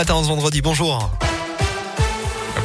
Ce 0.00 0.12
vendredi, 0.12 0.62
bonjour. 0.62 1.10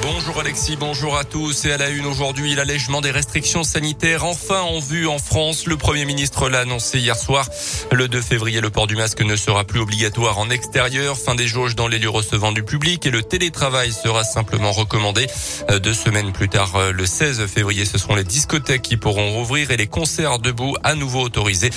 Bonjour 0.05 0.37
Alexis, 0.41 0.75
bonjour 0.75 1.17
à 1.17 1.23
tous. 1.23 1.63
Et 1.63 1.71
à 1.71 1.77
la 1.77 1.87
une 1.87 2.05
aujourd'hui, 2.05 2.55
l'allègement 2.55 2.99
des 2.99 3.09
restrictions 3.09 3.63
sanitaires 3.63 4.25
enfin 4.25 4.59
en 4.59 4.79
vue 4.79 5.07
en 5.07 5.17
France. 5.17 5.65
Le 5.65 5.77
Premier 5.77 6.03
ministre 6.03 6.49
l'a 6.49 6.59
annoncé 6.59 6.99
hier 6.99 7.15
soir. 7.15 7.47
Le 7.89 8.09
2 8.09 8.19
février, 8.19 8.59
le 8.59 8.69
port 8.69 8.85
du 8.85 8.97
masque 8.97 9.21
ne 9.21 9.37
sera 9.37 9.63
plus 9.63 9.79
obligatoire 9.79 10.39
en 10.39 10.49
extérieur. 10.49 11.17
Fin 11.17 11.35
des 11.35 11.47
jauges 11.47 11.75
dans 11.75 11.87
les 11.87 11.99
lieux 11.99 12.09
recevant 12.09 12.51
du 12.51 12.63
public 12.63 13.05
et 13.05 13.11
le 13.11 13.23
télétravail 13.23 13.93
sera 13.93 14.25
simplement 14.25 14.73
recommandé. 14.73 15.25
Euh, 15.69 15.79
deux 15.79 15.93
semaines 15.93 16.33
plus 16.33 16.49
tard, 16.49 16.75
euh, 16.75 16.91
le 16.91 17.05
16 17.05 17.45
février, 17.45 17.85
ce 17.85 17.97
seront 17.97 18.15
les 18.15 18.25
discothèques 18.25 18.81
qui 18.81 18.97
pourront 18.97 19.31
rouvrir 19.31 19.71
et 19.71 19.77
les 19.77 19.87
concerts 19.87 20.39
debout 20.39 20.75
à 20.83 20.95
nouveau 20.95 21.21
autorisés. 21.21 21.69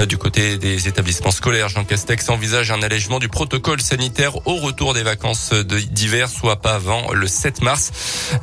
Euh, 0.00 0.06
du 0.06 0.18
côté 0.18 0.56
des 0.56 0.86
établissements 0.86 1.32
scolaires, 1.32 1.68
Jean 1.68 1.82
Castex 1.82 2.28
envisage 2.28 2.70
un 2.70 2.80
allègement 2.80 3.18
du 3.18 3.28
protocole 3.28 3.80
sanitaire 3.80 4.46
au 4.46 4.54
retour 4.54 4.94
des 4.94 5.02
vacances 5.02 5.52
d'hiver, 5.52 6.28
soit 6.28 6.60
pas 6.60 6.74
avant 6.74 7.12
le 7.12 7.26
7 7.26 7.60
mars. 7.62 7.71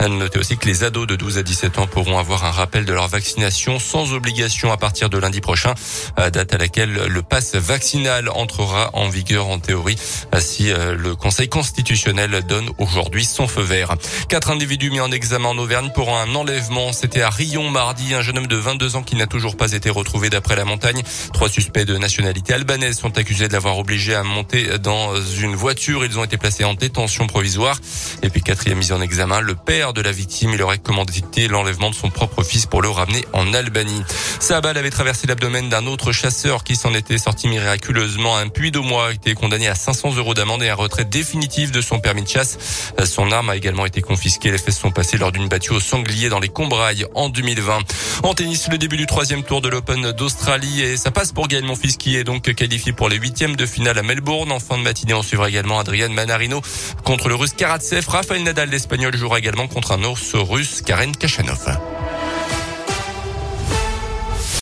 Notez 0.09 0.39
aussi 0.39 0.57
que 0.57 0.65
les 0.65 0.83
ados 0.83 1.07
de 1.07 1.15
12 1.15 1.37
à 1.37 1.43
17 1.43 1.79
ans 1.79 1.87
pourront 1.87 2.17
avoir 2.17 2.43
un 2.45 2.51
rappel 2.51 2.85
de 2.85 2.93
leur 2.93 3.07
vaccination 3.07 3.79
sans 3.79 4.13
obligation 4.13 4.71
à 4.71 4.77
partir 4.77 5.09
de 5.09 5.17
lundi 5.17 5.41
prochain, 5.41 5.73
date 6.17 6.53
à 6.53 6.57
laquelle 6.57 6.93
le 6.93 7.21
pass 7.21 7.55
vaccinal 7.55 8.29
entrera 8.29 8.89
en 8.93 9.07
vigueur 9.09 9.47
en 9.47 9.59
théorie 9.59 9.97
si 10.39 10.71
euh, 10.71 10.95
le 10.95 11.15
Conseil 11.15 11.49
constitutionnel 11.49 12.43
donne 12.47 12.69
aujourd'hui 12.77 13.25
son 13.25 13.47
feu 13.47 13.61
vert. 13.61 13.95
Quatre 14.29 14.51
individus 14.51 14.89
mis 14.89 14.99
en 14.99 15.11
examen 15.11 15.49
en 15.49 15.57
Auvergne 15.57 15.91
pour 15.93 16.15
un 16.15 16.33
enlèvement. 16.35 16.93
C'était 16.93 17.21
à 17.21 17.29
Rion 17.29 17.69
mardi. 17.69 18.13
Un 18.13 18.21
jeune 18.21 18.37
homme 18.37 18.47
de 18.47 18.55
22 18.55 18.95
ans 18.95 19.03
qui 19.03 19.15
n'a 19.15 19.27
toujours 19.27 19.57
pas 19.57 19.73
été 19.73 19.89
retrouvé 19.89 20.29
d'après 20.29 20.55
la 20.55 20.65
montagne. 20.65 21.01
Trois 21.33 21.49
suspects 21.49 21.85
de 21.85 21.97
nationalité 21.97 22.53
albanaise 22.53 22.97
sont 22.97 23.17
accusés 23.17 23.47
de 23.47 23.53
l'avoir 23.53 23.77
obligé 23.77 24.15
à 24.15 24.23
monter 24.23 24.77
dans 24.79 25.15
une 25.21 25.55
voiture. 25.55 26.05
Ils 26.05 26.17
ont 26.17 26.23
été 26.23 26.37
placés 26.37 26.63
en 26.63 26.73
détention 26.73 27.27
provisoire. 27.27 27.79
Et 28.23 28.29
puis 28.29 28.41
quatrième 28.41 28.79
mise 28.79 28.91
en 28.91 29.01
le 29.19 29.53
père 29.53 29.91
de 29.91 30.01
la 30.01 30.13
victime, 30.13 30.51
il 30.53 30.61
aurait 30.61 30.77
commandité 30.77 31.49
l'enlèvement 31.49 31.89
de 31.89 31.95
son 31.95 32.09
propre 32.09 32.41
fils 32.41 32.65
pour 32.65 32.81
le 32.81 32.89
ramener 32.89 33.25
en 33.33 33.53
Albanie. 33.53 34.01
Sa 34.39 34.61
balle 34.61 34.77
avait 34.77 34.89
traversé 34.89 35.27
l'abdomen 35.27 35.67
d'un 35.67 35.85
autre 35.85 36.13
chasseur 36.13 36.63
qui 36.63 36.77
s'en 36.77 36.93
était 36.93 37.17
sorti 37.17 37.49
miraculeusement. 37.49 38.37
Un 38.37 38.47
puits 38.47 38.71
de 38.71 38.79
mois 38.79 39.07
a 39.07 39.11
été 39.11 39.33
condamné 39.33 39.67
à 39.67 39.75
500 39.75 40.15
euros 40.15 40.33
d'amende 40.33 40.63
et 40.63 40.69
un 40.69 40.75
retrait 40.75 41.03
définitif 41.03 41.71
de 41.71 41.81
son 41.81 41.99
permis 41.99 42.23
de 42.23 42.27
chasse. 42.29 42.57
Son 43.03 43.31
arme 43.31 43.49
a 43.49 43.57
également 43.57 43.85
été 43.85 44.01
confisquée. 44.01 44.49
Les 44.51 44.57
faits 44.57 44.73
sont 44.73 44.91
passés 44.91 45.17
lors 45.17 45.33
d'une 45.33 45.49
battue 45.49 45.73
au 45.73 45.81
sanglier 45.81 46.29
dans 46.29 46.39
les 46.39 46.47
Combrailles 46.47 47.05
en 47.15 47.27
2020. 47.29 47.79
En 48.23 48.33
tennis, 48.33 48.69
le 48.71 48.77
début 48.77 48.97
du 48.97 49.05
troisième 49.05 49.43
tour 49.43 49.61
de 49.61 49.67
l'Open 49.67 50.13
d'Australie 50.13 50.81
et 50.81 50.97
ça 50.97 51.11
passe 51.11 51.33
pour 51.33 51.47
Gaël 51.47 51.65
Monfils 51.65 51.97
qui 51.97 52.15
est 52.15 52.23
donc 52.23 52.53
qualifié 52.53 52.93
pour 52.93 53.09
les 53.09 53.17
huitièmes 53.17 53.57
de 53.57 53.65
finale 53.65 53.99
à 53.99 54.03
Melbourne. 54.03 54.51
En 54.51 54.59
fin 54.59 54.77
de 54.77 54.83
matinée, 54.83 55.13
on 55.13 55.21
suivra 55.21 55.49
également 55.49 55.79
Adrian 55.79 56.09
Manarino 56.09 56.61
contre 57.03 57.27
le 57.27 57.35
russe 57.35 57.53
Karatsev. 57.53 58.07
Rafael 58.07 58.41
Nadal, 58.43 58.69
l'espagnol, 58.69 59.15
jouera 59.15 59.39
également 59.39 59.67
contre 59.67 59.91
un 59.91 60.03
ours 60.03 60.33
russe, 60.33 60.81
Karen 60.81 61.15
Kachanov. 61.15 61.77